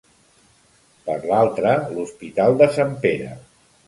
[1.09, 3.29] Per l'altra, l'Hospital de Sant Pere.